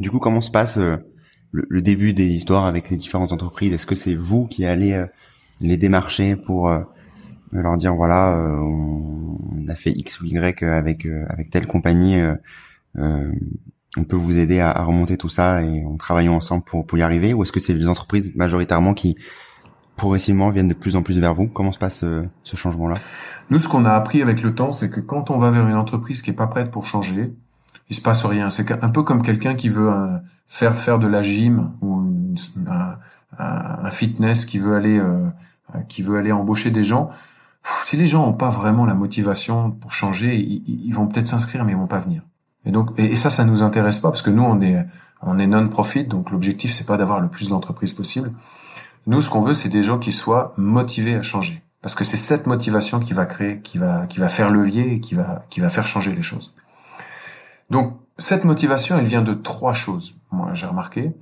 du 0.00 0.10
coup, 0.10 0.18
comment 0.18 0.40
se 0.40 0.50
passe 0.50 0.78
euh, 0.78 0.96
le, 1.52 1.82
début 1.82 2.12
des 2.12 2.26
histoires 2.26 2.64
avec 2.64 2.90
les 2.90 2.96
différentes 2.96 3.32
entreprises? 3.32 3.72
Est-ce 3.72 3.86
que 3.86 3.94
c'est 3.94 4.14
vous 4.14 4.46
qui 4.46 4.64
allez 4.64 4.92
euh, 4.92 5.06
les 5.60 5.76
démarcher 5.76 6.36
pour 6.36 6.68
euh, 6.68 6.80
leur 7.52 7.76
dire 7.76 7.94
voilà, 7.94 8.36
on 8.62 9.66
a 9.68 9.74
fait 9.74 9.90
X 9.90 10.20
ou 10.20 10.26
Y 10.26 10.62
avec 10.62 11.04
avec 11.04 11.50
telle 11.50 11.66
compagnie, 11.66 12.16
on 12.94 14.04
peut 14.04 14.16
vous 14.16 14.38
aider 14.38 14.60
à, 14.60 14.84
remonter 14.84 15.16
tout 15.16 15.28
ça 15.28 15.64
et 15.64 15.84
on 15.84 15.96
travaille 15.96 16.28
ensemble 16.28 16.62
pour 16.64 16.86
pour 16.86 16.96
y 16.96 17.02
arriver? 17.02 17.34
Ou 17.34 17.42
est-ce 17.42 17.50
que 17.50 17.58
c'est 17.58 17.74
les 17.74 17.88
entreprises 17.88 18.34
majoritairement 18.36 18.94
qui 18.94 19.16
progressivement 20.00 20.50
viennent 20.50 20.68
de 20.68 20.74
plus 20.74 20.96
en 20.96 21.02
plus 21.02 21.18
vers 21.18 21.34
vous 21.34 21.46
Comment 21.46 21.72
se 21.72 21.78
passe 21.78 22.04
ce 22.44 22.56
changement-là? 22.56 22.96
Nous, 23.50 23.58
ce 23.58 23.68
qu'on 23.68 23.84
a 23.84 23.92
appris 23.92 24.22
avec 24.22 24.42
le 24.42 24.54
temps, 24.54 24.72
c'est 24.72 24.90
que 24.90 25.00
quand 25.00 25.30
on 25.30 25.38
va 25.38 25.50
vers 25.50 25.66
une 25.68 25.76
entreprise 25.76 26.22
qui 26.22 26.30
est 26.30 26.34
pas 26.34 26.46
prête 26.46 26.70
pour 26.70 26.86
changer, 26.86 27.34
il 27.90 27.96
se 27.96 28.00
passe 28.00 28.24
rien. 28.24 28.48
C'est 28.48 28.70
un 28.82 28.88
peu 28.88 29.02
comme 29.02 29.22
quelqu'un 29.22 29.54
qui 29.54 29.68
veut 29.68 29.90
euh, 29.90 30.16
faire 30.46 30.76
faire 30.76 30.98
de 31.00 31.08
la 31.08 31.22
gym 31.22 31.72
ou 31.82 32.02
un, 32.66 33.90
fitness 33.90 34.44
qui 34.44 34.58
veut 34.58 34.76
aller 34.76 34.98
euh, 34.98 35.28
qui 35.88 36.02
veut 36.02 36.16
aller 36.16 36.30
embaucher 36.32 36.70
des 36.70 36.84
gens. 36.84 37.10
Si 37.82 37.96
les 37.96 38.06
gens 38.06 38.24
n'ont 38.24 38.32
pas 38.32 38.50
vraiment 38.50 38.86
la 38.86 38.94
motivation 38.94 39.70
pour 39.70 39.92
changer, 39.92 40.36
ils, 40.36 40.92
vont 40.92 41.08
peut-être 41.08 41.26
s'inscrire 41.26 41.64
mais 41.64 41.72
ils 41.72 41.78
vont 41.78 41.86
pas 41.86 41.98
venir. 41.98 42.22
Et 42.64 42.70
donc 42.70 42.96
et, 42.98 43.16
ça 43.16 43.30
ça 43.30 43.44
nous 43.44 43.62
intéresse 43.62 43.98
pas 43.98 44.10
parce 44.10 44.22
que 44.22 44.30
nous 44.30 44.42
on 44.42 44.60
est 44.60 44.86
on 45.22 45.38
est 45.38 45.46
non 45.46 45.68
profit 45.68 46.04
donc 46.04 46.30
l'objectif 46.30 46.72
c'est 46.72 46.86
pas 46.86 46.96
d'avoir 46.96 47.20
le 47.20 47.28
plus 47.28 47.48
d'entreprises 47.48 47.92
possible. 47.92 48.32
Nous 49.06 49.22
ce 49.22 49.30
qu'on 49.30 49.42
veut 49.42 49.54
c'est 49.54 49.68
des 49.68 49.82
gens 49.82 49.98
qui 49.98 50.12
soient 50.12 50.54
motivés 50.56 51.14
à 51.14 51.22
changer 51.22 51.62
parce 51.82 51.94
que 51.94 52.04
c'est 52.04 52.16
cette 52.16 52.46
motivation 52.46 53.00
qui 53.00 53.12
va 53.12 53.26
créer 53.26 53.60
qui 53.60 53.78
va 53.78 54.06
qui 54.06 54.20
va 54.20 54.28
faire 54.28 54.50
levier 54.50 54.94
et 54.94 55.00
qui 55.00 55.14
va 55.14 55.44
qui 55.50 55.60
va 55.60 55.68
faire 55.68 55.86
changer 55.86 56.12
les 56.14 56.22
choses. 56.22 56.54
Donc 57.70 57.94
cette 58.20 58.44
motivation, 58.44 58.98
elle 58.98 59.06
vient 59.06 59.22
de 59.22 59.32
trois 59.32 59.72
choses. 59.72 60.14
Moi, 60.30 60.50
j'ai 60.52 60.66
remarqué. 60.66 61.12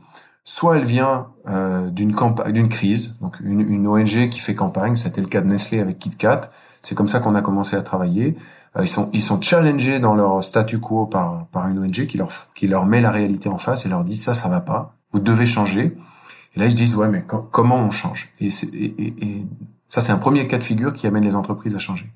Soit 0.45 0.79
elle 0.79 0.85
vient 0.85 1.29
euh, 1.47 1.91
d'une 1.91 2.15
campagne, 2.15 2.53
d'une 2.53 2.69
crise, 2.69 3.19
donc 3.21 3.39
une, 3.41 3.61
une, 3.61 3.87
ONG 3.87 4.29
qui 4.31 4.41
fait 4.41 4.55
campagne. 4.55 4.97
C'était 4.97 5.21
le 5.21 5.27
cas 5.27 5.43
de 5.43 5.47
Nestlé 5.47 5.79
avec 5.79 5.99
KitKat. 5.99 6.51
C'est 6.83 6.95
comme 6.95 7.07
ça 7.07 7.21
qu'on 7.21 7.35
a 7.35 7.43
commencé 7.43 7.77
à 7.77 7.83
travailler. 7.83 8.35
Euh, 8.77 8.83
ils 8.83 8.89
sont 8.89 9.11
ils 9.13 9.23
sont 9.23 9.41
challengés 9.41 10.01
dans 10.01 10.15
leur 10.15 10.43
statu 10.43 10.81
quo 10.81 11.07
par 11.07 11.47
par 11.49 11.69
une 11.69 11.79
ONG 11.79 12.07
qui 12.07 12.17
leur 12.17 12.31
qui 12.55 12.67
leur 12.67 12.87
met 12.87 13.01
la 13.01 13.11
réalité 13.11 13.49
en 13.49 13.59
face 13.59 13.85
et 13.85 13.89
leur 13.89 14.05
dit 14.05 14.17
ça 14.17 14.33
ça 14.35 14.49
va 14.49 14.61
pas. 14.61 14.97
Vous 15.13 15.21
devez 15.21 15.47
changer. 15.47 15.97
Et 16.59 16.61
là 16.61 16.67
ils 16.67 16.73
se 16.73 16.77
disent 16.77 16.97
ouais 16.97 17.09
mais 17.09 17.25
comment 17.53 17.77
on 17.77 17.93
change? 17.93 18.33
Et, 18.41 18.51
ça 18.51 20.01
c'est 20.01 20.13
un 20.13 20.19
premier 20.19 20.47
cas 20.49 20.59
de 20.59 20.65
figure 20.65 20.93
qui 20.93 21.07
amène 21.07 21.25
les 21.25 21.37
entreprises 21.37 21.77
à 21.77 21.79
changer. 21.79 22.11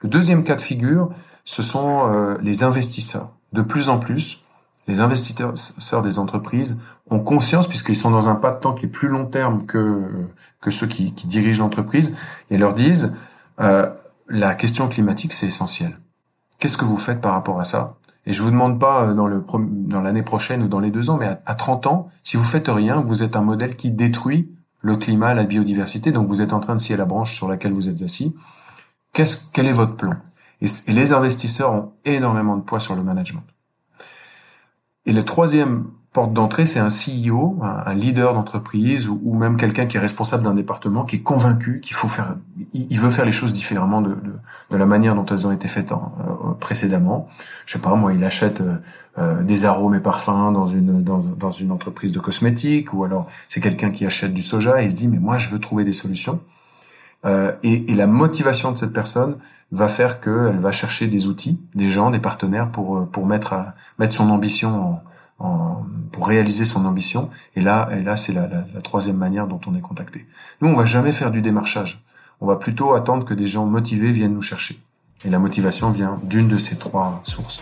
Le 0.00 0.08
deuxième 0.08 0.42
cas 0.42 0.56
de 0.56 0.62
figure, 0.62 1.10
ce 1.44 1.62
sont 1.62 2.10
euh, 2.12 2.38
les 2.42 2.64
investisseurs 2.64 3.30
de 3.52 3.62
plus 3.62 3.88
en 3.88 3.98
plus, 3.98 4.42
les 4.88 5.00
investisseurs 5.00 6.02
des 6.02 6.18
entreprises 6.18 6.78
ont 7.08 7.20
conscience, 7.20 7.68
puisqu'ils 7.68 7.96
sont 7.96 8.10
dans 8.10 8.28
un 8.28 8.34
pas 8.34 8.52
de 8.52 8.58
temps 8.58 8.72
qui 8.72 8.86
est 8.86 8.88
plus 8.88 9.08
long 9.08 9.26
terme 9.26 9.64
que, 9.64 10.26
ceux 10.70 10.86
qui, 10.86 11.14
qui 11.14 11.26
dirigent 11.26 11.62
l'entreprise, 11.62 12.16
et 12.50 12.58
leur 12.58 12.74
disent, 12.74 13.14
euh, 13.60 13.88
la 14.28 14.54
question 14.54 14.88
climatique, 14.88 15.32
c'est 15.32 15.46
essentiel. 15.46 15.98
Qu'est-ce 16.58 16.76
que 16.76 16.84
vous 16.84 16.96
faites 16.96 17.20
par 17.20 17.32
rapport 17.32 17.60
à 17.60 17.64
ça? 17.64 17.96
Et 18.24 18.32
je 18.32 18.42
vous 18.42 18.50
demande 18.50 18.78
pas 18.78 19.04
euh, 19.04 19.14
dans 19.14 19.26
le 19.26 19.44
dans 19.60 20.00
l'année 20.00 20.22
prochaine 20.22 20.62
ou 20.62 20.68
dans 20.68 20.80
les 20.80 20.90
deux 20.90 21.10
ans, 21.10 21.16
mais 21.18 21.26
à, 21.26 21.40
à 21.46 21.54
30 21.54 21.86
ans, 21.86 22.08
si 22.22 22.36
vous 22.36 22.44
faites 22.44 22.68
rien, 22.68 23.00
vous 23.00 23.22
êtes 23.22 23.36
un 23.36 23.42
modèle 23.42 23.76
qui 23.76 23.90
détruit 23.90 24.50
le 24.82 24.96
climat, 24.96 25.32
la 25.32 25.44
biodiversité, 25.44 26.12
donc 26.12 26.28
vous 26.28 26.42
êtes 26.42 26.52
en 26.52 26.60
train 26.60 26.74
de 26.74 26.80
scier 26.80 26.96
la 26.96 27.04
branche 27.04 27.34
sur 27.34 27.48
laquelle 27.48 27.72
vous 27.72 27.88
êtes 27.88 28.02
assis. 28.02 28.34
Qu'est-ce, 29.12 29.44
quel 29.52 29.66
est 29.66 29.72
votre 29.72 29.96
plan? 29.96 30.14
Et, 30.60 30.66
les 30.92 31.12
investisseurs 31.12 31.72
ont 31.72 31.92
énormément 32.04 32.56
de 32.56 32.62
poids 32.62 32.80
sur 32.80 32.94
le 32.94 33.02
management. 33.02 33.44
Et 35.06 35.12
le 35.12 35.24
troisième 35.24 35.86
porte 36.12 36.32
d'entrée, 36.32 36.66
c'est 36.66 36.78
un 36.78 36.88
CEO, 36.88 37.58
un, 37.62 37.94
leader 37.94 38.34
d'entreprise 38.34 39.08
ou, 39.08 39.34
même 39.34 39.56
quelqu'un 39.56 39.86
qui 39.86 39.96
est 39.96 40.00
responsable 40.00 40.44
d'un 40.44 40.54
département, 40.54 41.04
qui 41.04 41.16
est 41.16 41.22
convaincu 41.22 41.80
qu'il 41.80 41.96
faut 41.96 42.08
faire, 42.08 42.36
il, 42.74 43.00
veut 43.00 43.08
faire 43.08 43.24
les 43.24 43.32
choses 43.32 43.52
différemment 43.52 44.02
de, 44.02 44.10
de, 44.10 44.32
de, 44.70 44.76
la 44.76 44.84
manière 44.84 45.14
dont 45.14 45.24
elles 45.24 45.46
ont 45.46 45.52
été 45.52 45.68
faites 45.68 45.90
en, 45.90 46.12
euh, 46.20 46.52
précédemment. 46.54 47.28
Je 47.72 47.78
sais 47.78 47.82
pas, 47.82 47.94
moi, 47.94 48.12
il 48.12 48.22
achète 48.22 48.60
euh, 48.60 48.76
euh, 49.16 49.42
des 49.42 49.64
arômes 49.64 49.94
et 49.94 50.00
parfums 50.00 50.52
dans 50.52 50.66
une 50.66 51.02
dans, 51.02 51.50
une 51.50 51.70
entreprise 51.70 52.12
de 52.12 52.20
cosmétiques, 52.20 52.92
ou 52.92 53.02
alors 53.02 53.26
c'est 53.48 53.60
quelqu'un 53.60 53.88
qui 53.88 54.04
achète 54.04 54.34
du 54.34 54.42
soja 54.42 54.82
et 54.82 54.84
il 54.84 54.92
se 54.92 54.96
dit 54.96 55.08
mais 55.08 55.18
moi 55.18 55.38
je 55.38 55.48
veux 55.48 55.58
trouver 55.58 55.82
des 55.82 55.94
solutions. 55.94 56.42
Euh, 57.24 57.52
et, 57.62 57.86
la 57.94 58.06
motivation 58.06 58.72
de 58.72 58.76
cette 58.76 58.92
personne 58.92 59.38
va 59.70 59.88
faire 59.88 60.20
qu'elle 60.20 60.58
va 60.58 60.70
chercher 60.70 61.06
des 61.06 61.26
outils, 61.28 61.62
des 61.74 61.88
gens, 61.88 62.10
des 62.10 62.18
partenaires 62.18 62.70
pour 62.70 63.08
pour 63.08 63.24
mettre 63.24 63.54
mettre 63.98 64.12
son 64.12 64.28
ambition 64.28 65.02
en, 65.38 65.46
en, 65.46 65.86
pour 66.10 66.28
réaliser 66.28 66.66
son 66.66 66.84
ambition. 66.84 67.30
Et 67.56 67.62
là, 67.62 67.88
et 67.96 68.02
là, 68.02 68.18
c'est 68.18 68.34
la, 68.34 68.46
la, 68.48 68.66
la, 68.74 68.80
troisième 68.82 69.16
manière 69.16 69.46
dont 69.46 69.62
on 69.66 69.74
est 69.74 69.80
contacté. 69.80 70.26
Nous, 70.60 70.68
on 70.68 70.76
va 70.76 70.84
jamais 70.84 71.12
faire 71.12 71.30
du 71.30 71.40
démarchage. 71.40 72.04
On 72.42 72.46
va 72.46 72.56
plutôt 72.56 72.92
attendre 72.92 73.24
que 73.24 73.32
des 73.32 73.46
gens 73.46 73.64
motivés 73.64 74.12
viennent 74.12 74.34
nous 74.34 74.42
chercher. 74.42 74.82
Et 75.24 75.30
la 75.30 75.38
motivation 75.38 75.90
vient 75.90 76.20
d'une 76.24 76.48
de 76.48 76.58
ces 76.58 76.76
trois 76.76 77.20
sources. 77.24 77.60